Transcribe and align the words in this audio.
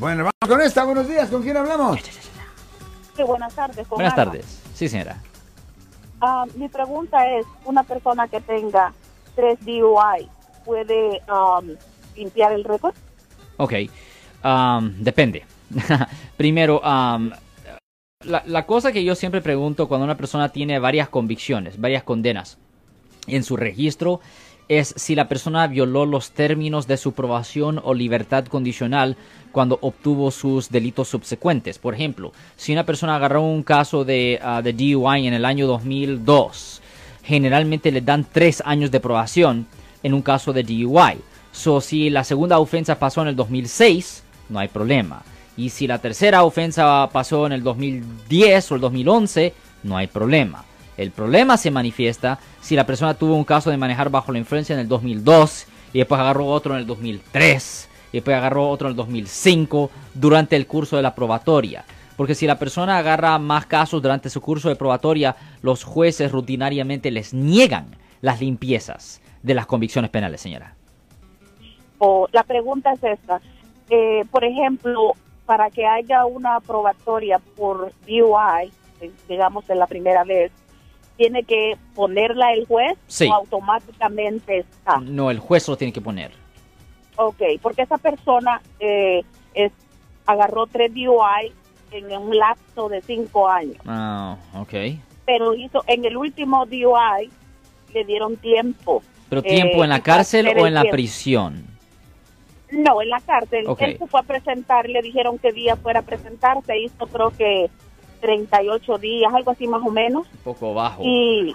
Bueno, 0.00 0.24
vamos 0.24 0.32
con 0.48 0.62
esta. 0.62 0.84
Buenos 0.84 1.06
días. 1.06 1.28
¿Con 1.28 1.42
quién 1.42 1.58
hablamos? 1.58 2.00
Sí, 3.14 3.22
buenas 3.22 3.54
tardes. 3.54 3.86
con 3.86 3.96
Buenas 3.96 4.14
Ana. 4.14 4.24
tardes. 4.24 4.62
Sí, 4.72 4.88
señora. 4.88 5.18
Ah, 6.22 6.46
mi 6.54 6.70
pregunta 6.70 7.28
es, 7.28 7.44
una 7.66 7.82
persona 7.82 8.26
que 8.26 8.40
tenga 8.40 8.94
tres 9.36 9.58
DUI, 9.60 10.26
¿puede 10.64 11.20
um, 11.28 11.76
limpiar 12.16 12.52
el 12.52 12.64
récord? 12.64 12.94
Ok. 13.58 13.74
um, 14.42 14.90
depende. 15.04 15.44
Primero, 16.38 16.80
um, 16.80 17.30
la, 18.24 18.42
la 18.46 18.64
cosa 18.64 18.92
que 18.92 19.04
yo 19.04 19.14
siempre 19.14 19.42
pregunto 19.42 19.86
cuando 19.86 20.06
una 20.06 20.16
persona 20.16 20.48
tiene 20.48 20.78
varias 20.78 21.10
convicciones, 21.10 21.78
varias 21.78 22.04
condenas 22.04 22.56
en 23.26 23.44
su 23.44 23.54
registro, 23.58 24.20
es 24.70 24.94
si 24.96 25.16
la 25.16 25.26
persona 25.26 25.66
violó 25.66 26.06
los 26.06 26.30
términos 26.30 26.86
de 26.86 26.96
su 26.96 27.12
probación 27.12 27.80
o 27.82 27.92
libertad 27.92 28.44
condicional 28.46 29.16
cuando 29.50 29.80
obtuvo 29.82 30.30
sus 30.30 30.70
delitos 30.70 31.08
subsecuentes. 31.08 31.80
Por 31.80 31.92
ejemplo, 31.92 32.32
si 32.54 32.72
una 32.72 32.86
persona 32.86 33.16
agarró 33.16 33.42
un 33.42 33.64
caso 33.64 34.04
de, 34.04 34.38
ah, 34.40 34.62
DUI 34.62 35.26
en 35.26 35.34
el 35.34 35.44
año 35.44 35.66
2002, 35.66 36.82
generalmente 37.24 37.90
le 37.90 38.00
dan 38.00 38.24
tres 38.30 38.62
años 38.64 38.92
de 38.92 39.00
probación 39.00 39.66
en 40.04 40.14
un 40.14 40.22
caso 40.22 40.52
de 40.52 40.62
DUI. 40.62 41.18
So, 41.50 41.80
si 41.80 42.08
la 42.08 42.22
segunda 42.22 42.60
ofensa 42.60 42.96
pasó 42.96 43.22
en 43.22 43.28
el 43.28 43.34
2006, 43.34 44.22
no 44.50 44.60
hay 44.60 44.68
problema. 44.68 45.24
Y 45.56 45.70
si 45.70 45.88
la 45.88 45.98
tercera 45.98 46.44
ofensa 46.44 47.08
pasó 47.12 47.44
en 47.44 47.52
el 47.52 47.64
2010 47.64 48.70
o 48.70 48.74
el 48.76 48.80
2011, 48.82 49.52
no 49.82 49.96
hay 49.96 50.06
problema. 50.06 50.64
El 51.00 51.12
problema 51.12 51.56
se 51.56 51.70
manifiesta 51.70 52.38
si 52.60 52.76
la 52.76 52.84
persona 52.84 53.14
tuvo 53.14 53.34
un 53.34 53.44
caso 53.44 53.70
de 53.70 53.78
manejar 53.78 54.10
bajo 54.10 54.32
la 54.32 54.38
influencia 54.38 54.74
en 54.74 54.80
el 54.80 54.88
2002 54.88 55.66
y 55.94 55.98
después 55.98 56.20
agarró 56.20 56.46
otro 56.46 56.74
en 56.74 56.80
el 56.80 56.86
2003 56.86 57.88
y 58.12 58.18
después 58.18 58.36
agarró 58.36 58.68
otro 58.68 58.88
en 58.88 58.90
el 58.90 58.96
2005 58.96 59.90
durante 60.12 60.56
el 60.56 60.66
curso 60.66 60.96
de 60.96 61.02
la 61.02 61.14
probatoria. 61.14 61.86
Porque 62.18 62.34
si 62.34 62.46
la 62.46 62.58
persona 62.58 62.98
agarra 62.98 63.38
más 63.38 63.64
casos 63.64 64.02
durante 64.02 64.28
su 64.28 64.42
curso 64.42 64.68
de 64.68 64.76
probatoria, 64.76 65.36
los 65.62 65.84
jueces 65.84 66.30
rutinariamente 66.30 67.10
les 67.10 67.32
niegan 67.32 67.96
las 68.20 68.42
limpiezas 68.42 69.22
de 69.42 69.54
las 69.54 69.64
convicciones 69.64 70.10
penales, 70.10 70.42
señora. 70.42 70.74
La 72.32 72.42
pregunta 72.42 72.92
es 72.92 73.02
esta. 73.02 73.40
Eh, 73.88 74.26
por 74.30 74.44
ejemplo, 74.44 75.12
para 75.46 75.70
que 75.70 75.86
haya 75.86 76.26
una 76.26 76.60
probatoria 76.60 77.38
por 77.56 77.90
DUI, 78.06 78.70
eh, 79.00 79.10
digamos 79.28 79.68
en 79.70 79.78
la 79.78 79.86
primera 79.86 80.24
vez, 80.24 80.52
¿tiene 81.16 81.42
que 81.44 81.76
ponerla 81.94 82.52
el 82.54 82.66
juez 82.66 82.96
Sí. 83.06 83.28
o 83.28 83.34
automáticamente 83.34 84.58
está? 84.58 84.98
No, 85.00 85.30
el 85.30 85.38
juez 85.38 85.68
lo 85.68 85.76
tiene 85.76 85.92
que 85.92 86.00
poner. 86.00 86.32
Ok, 87.16 87.42
porque 87.60 87.82
esa 87.82 87.98
persona 87.98 88.60
eh, 88.78 89.22
es, 89.54 89.72
agarró 90.26 90.66
tres 90.66 90.92
DUI 90.94 91.52
en 91.92 92.16
un 92.16 92.36
lapso 92.36 92.88
de 92.88 93.02
cinco 93.02 93.48
años, 93.48 93.76
Ah, 93.86 94.36
ok. 94.54 94.72
pero 95.26 95.54
hizo 95.54 95.82
en 95.86 96.04
el 96.04 96.16
último 96.16 96.64
DUI 96.66 97.30
le 97.92 98.04
dieron 98.04 98.36
tiempo. 98.36 99.02
¿Pero 99.28 99.42
tiempo 99.42 99.78
Eh, 99.80 99.84
en 99.84 99.90
la 99.90 100.00
cárcel 100.02 100.46
o 100.48 100.66
en 100.66 100.74
la 100.74 100.82
tiempo. 100.82 100.94
prisión? 100.96 101.66
No, 102.72 103.02
en 103.02 103.08
la 103.10 103.20
cárcel. 103.20 103.64
Ok. 103.66 103.82
Él 103.82 103.98
se 103.98 104.06
fue 104.06 104.20
a 104.20 104.22
presentar, 104.22 104.88
le 104.88 105.02
dijeron 105.02 105.38
que 105.38 105.50
día 105.52 105.74
fuera 105.76 106.00
a 106.00 106.02
presentarse, 106.02 106.78
hizo 106.78 107.06
creo 107.08 107.30
que 107.30 107.68
38 108.20 108.98
días, 108.98 109.32
algo 109.34 109.50
así 109.50 109.66
más 109.66 109.82
o 109.84 109.90
menos. 109.90 110.26
Un 110.32 110.38
poco 110.44 110.74
bajo. 110.74 111.02
Y 111.04 111.54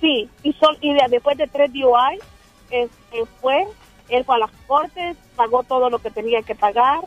sí, 0.00 0.28
y, 0.42 0.52
sol- 0.54 0.78
y 0.80 0.92
de- 0.92 1.08
después 1.10 1.36
de 1.38 1.46
tres 1.46 1.72
DUI, 1.72 2.18
este, 2.70 3.24
fue, 3.40 3.64
él 4.08 4.24
fue 4.24 4.36
a 4.36 4.38
las 4.38 4.50
cortes, 4.66 5.16
pagó 5.36 5.62
todo 5.62 5.90
lo 5.90 5.98
que 5.98 6.10
tenía 6.10 6.42
que 6.42 6.54
pagar, 6.54 7.00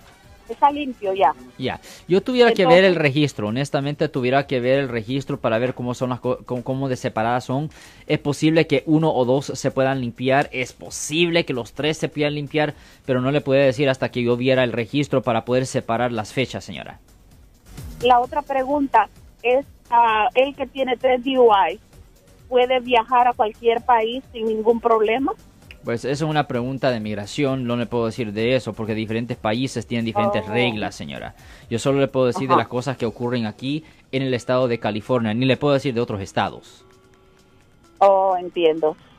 está 0.50 0.72
limpio 0.72 1.14
ya. 1.14 1.34
Ya, 1.58 1.82
yo 2.08 2.22
tuviera 2.22 2.54
que 2.54 2.66
ver 2.66 2.86
el 2.86 2.96
registro, 2.96 3.50
honestamente 3.50 4.08
tuviera 4.08 4.48
que 4.48 4.62
ver 4.62 4.80
el 4.80 4.88
registro 4.88 5.40
para 5.42 5.58
ver 5.60 5.74
cómo 5.74 5.94
son 5.94 6.12
las 6.12 6.22
cómo, 6.22 6.64
cómo 6.64 6.88
de 6.88 6.96
separadas 6.96 7.44
son. 7.44 7.70
Es 8.08 8.20
posible 8.20 8.66
que 8.66 8.84
uno 8.86 9.12
o 9.14 9.26
dos 9.26 9.48
se 9.48 9.72
puedan 9.72 10.00
limpiar, 10.00 10.50
es 10.54 10.72
posible 10.72 11.44
que 11.44 11.52
los 11.54 11.74
tres 11.74 11.98
se 11.98 12.08
puedan 12.08 12.36
limpiar, 12.36 12.76
pero 13.06 13.20
no 13.20 13.32
le 13.32 13.42
puedo 13.42 13.60
decir 13.62 13.90
hasta 13.90 14.10
que 14.10 14.24
yo 14.24 14.38
viera 14.38 14.64
el 14.64 14.72
registro 14.72 15.22
para 15.22 15.44
poder 15.44 15.66
separar 15.66 16.14
las 16.14 16.32
fechas, 16.32 16.64
señora. 16.64 17.00
La 18.02 18.20
otra 18.20 18.42
pregunta 18.42 19.10
es, 19.42 19.66
ah, 19.90 20.28
él 20.36 20.56
que 20.56 20.68
tiene 20.68 20.98
tres 20.98 21.24
DUI, 21.24 21.80
¿puede 22.48 22.80
viajar 22.80 23.28
a 23.28 23.34
cualquier 23.34 23.82
país 23.82 24.24
sin 24.32 24.46
ningún 24.48 24.80
problema? 24.80 25.34
Pues 25.84 26.04
eso 26.04 26.26
es 26.26 26.30
una 26.30 26.48
pregunta 26.48 26.92
de 26.92 27.00
migración, 27.00 27.64
no 27.66 27.78
le 27.78 27.86
puedo 27.86 28.08
decir 28.08 28.34
de 28.34 28.56
eso, 28.56 28.74
porque 28.74 28.94
diferentes 28.94 29.38
países 29.38 29.88
tienen 29.88 30.04
diferentes 30.06 30.44
Oh. 30.46 30.52
reglas, 30.52 30.96
señora. 30.96 31.34
Yo 31.70 31.80
solo 31.80 32.00
le 32.00 32.10
puedo 32.10 32.26
decir 32.26 32.50
de 32.50 32.58
las 32.58 32.68
cosas 32.68 32.98
que 32.98 33.06
ocurren 33.06 33.46
aquí 33.46 33.86
en 34.12 34.22
el 34.22 34.34
estado 34.34 34.68
de 34.68 34.80
California, 34.80 35.34
ni 35.34 35.46
le 35.46 35.56
puedo 35.56 35.74
decir 35.74 35.94
de 35.94 36.02
otros 36.02 36.20
estados. 36.22 36.84
Oh, 38.00 38.36
entiendo. 38.38 38.98